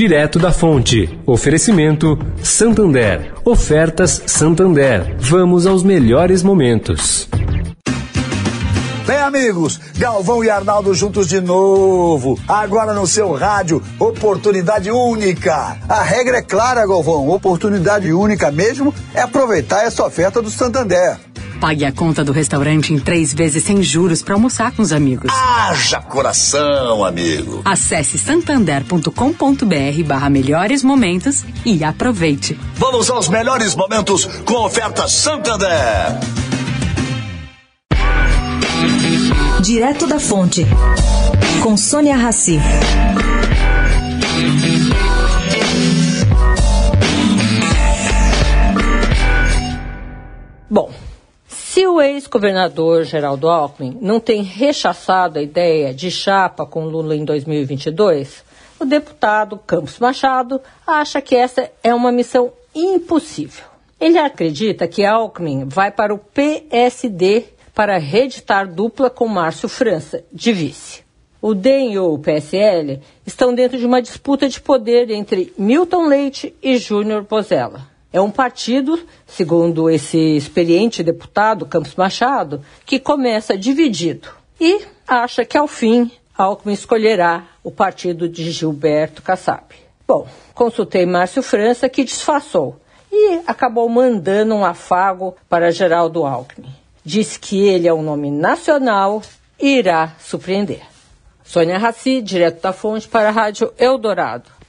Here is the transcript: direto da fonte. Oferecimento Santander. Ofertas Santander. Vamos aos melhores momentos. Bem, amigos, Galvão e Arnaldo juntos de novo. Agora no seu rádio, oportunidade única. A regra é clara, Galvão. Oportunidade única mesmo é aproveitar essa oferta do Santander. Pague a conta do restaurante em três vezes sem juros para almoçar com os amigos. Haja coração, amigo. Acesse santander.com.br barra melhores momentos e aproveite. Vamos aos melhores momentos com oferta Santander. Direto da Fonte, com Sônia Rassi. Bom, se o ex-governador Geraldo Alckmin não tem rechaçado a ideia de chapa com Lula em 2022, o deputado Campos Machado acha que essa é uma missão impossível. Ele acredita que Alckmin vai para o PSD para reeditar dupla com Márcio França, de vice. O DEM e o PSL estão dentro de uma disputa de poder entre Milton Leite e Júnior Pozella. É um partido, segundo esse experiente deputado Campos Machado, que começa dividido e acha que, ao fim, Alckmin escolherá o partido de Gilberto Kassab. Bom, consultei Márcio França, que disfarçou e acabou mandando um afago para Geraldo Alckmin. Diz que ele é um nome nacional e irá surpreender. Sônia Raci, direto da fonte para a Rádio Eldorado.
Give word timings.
direto 0.00 0.38
da 0.38 0.50
fonte. 0.50 1.20
Oferecimento 1.26 2.18
Santander. 2.42 3.34
Ofertas 3.44 4.22
Santander. 4.24 5.14
Vamos 5.18 5.66
aos 5.66 5.82
melhores 5.82 6.42
momentos. 6.42 7.28
Bem, 9.06 9.18
amigos, 9.18 9.78
Galvão 9.98 10.42
e 10.42 10.48
Arnaldo 10.48 10.94
juntos 10.94 11.28
de 11.28 11.38
novo. 11.38 12.38
Agora 12.48 12.94
no 12.94 13.06
seu 13.06 13.34
rádio, 13.34 13.82
oportunidade 13.98 14.90
única. 14.90 15.76
A 15.86 16.02
regra 16.02 16.38
é 16.38 16.42
clara, 16.42 16.86
Galvão. 16.86 17.28
Oportunidade 17.28 18.10
única 18.10 18.50
mesmo 18.50 18.94
é 19.12 19.20
aproveitar 19.20 19.84
essa 19.84 20.02
oferta 20.06 20.40
do 20.40 20.48
Santander. 20.48 21.18
Pague 21.60 21.84
a 21.84 21.92
conta 21.92 22.24
do 22.24 22.32
restaurante 22.32 22.94
em 22.94 22.98
três 22.98 23.34
vezes 23.34 23.62
sem 23.64 23.82
juros 23.82 24.22
para 24.22 24.34
almoçar 24.34 24.72
com 24.72 24.80
os 24.80 24.92
amigos. 24.92 25.30
Haja 25.30 26.00
coração, 26.00 27.04
amigo. 27.04 27.60
Acesse 27.66 28.18
santander.com.br 28.18 30.04
barra 30.06 30.30
melhores 30.30 30.82
momentos 30.82 31.44
e 31.64 31.84
aproveite. 31.84 32.58
Vamos 32.76 33.10
aos 33.10 33.28
melhores 33.28 33.74
momentos 33.74 34.24
com 34.46 34.54
oferta 34.64 35.06
Santander. 35.06 35.68
Direto 39.60 40.06
da 40.06 40.18
Fonte, 40.18 40.66
com 41.62 41.76
Sônia 41.76 42.16
Rassi. 42.16 42.58
Bom, 50.70 50.88
se 51.80 51.86
o 51.86 51.98
ex-governador 51.98 53.04
Geraldo 53.04 53.48
Alckmin 53.48 53.96
não 54.02 54.20
tem 54.20 54.42
rechaçado 54.42 55.38
a 55.38 55.42
ideia 55.42 55.94
de 55.94 56.10
chapa 56.10 56.66
com 56.66 56.84
Lula 56.84 57.16
em 57.16 57.24
2022, 57.24 58.44
o 58.78 58.84
deputado 58.84 59.56
Campos 59.56 59.98
Machado 59.98 60.60
acha 60.86 61.22
que 61.22 61.34
essa 61.34 61.70
é 61.82 61.94
uma 61.94 62.12
missão 62.12 62.52
impossível. 62.74 63.64
Ele 63.98 64.18
acredita 64.18 64.86
que 64.86 65.06
Alckmin 65.06 65.64
vai 65.64 65.90
para 65.90 66.12
o 66.12 66.18
PSD 66.18 67.44
para 67.74 67.96
reeditar 67.96 68.70
dupla 68.70 69.08
com 69.08 69.26
Márcio 69.26 69.66
França, 69.66 70.22
de 70.30 70.52
vice. 70.52 71.02
O 71.40 71.54
DEM 71.54 71.94
e 71.94 71.98
o 71.98 72.18
PSL 72.18 73.00
estão 73.24 73.54
dentro 73.54 73.78
de 73.78 73.86
uma 73.86 74.02
disputa 74.02 74.50
de 74.50 74.60
poder 74.60 75.10
entre 75.10 75.50
Milton 75.56 76.08
Leite 76.08 76.54
e 76.62 76.76
Júnior 76.76 77.24
Pozella. 77.24 77.89
É 78.12 78.20
um 78.20 78.30
partido, 78.30 78.98
segundo 79.26 79.88
esse 79.88 80.18
experiente 80.36 81.02
deputado 81.02 81.64
Campos 81.64 81.94
Machado, 81.94 82.60
que 82.84 82.98
começa 82.98 83.56
dividido 83.56 84.28
e 84.60 84.80
acha 85.06 85.44
que, 85.44 85.56
ao 85.56 85.68
fim, 85.68 86.10
Alckmin 86.36 86.72
escolherá 86.72 87.44
o 87.62 87.70
partido 87.70 88.28
de 88.28 88.50
Gilberto 88.50 89.22
Kassab. 89.22 89.64
Bom, 90.06 90.26
consultei 90.54 91.06
Márcio 91.06 91.42
França, 91.42 91.88
que 91.88 92.02
disfarçou 92.02 92.80
e 93.12 93.40
acabou 93.46 93.88
mandando 93.88 94.54
um 94.54 94.64
afago 94.64 95.36
para 95.48 95.70
Geraldo 95.70 96.24
Alckmin. 96.24 96.74
Diz 97.04 97.36
que 97.36 97.68
ele 97.68 97.86
é 97.86 97.94
um 97.94 98.02
nome 98.02 98.30
nacional 98.30 99.22
e 99.58 99.76
irá 99.76 100.14
surpreender. 100.18 100.82
Sônia 101.44 101.78
Raci, 101.78 102.22
direto 102.22 102.60
da 102.60 102.72
fonte 102.72 103.08
para 103.08 103.28
a 103.28 103.32
Rádio 103.32 103.72
Eldorado. 103.78 104.59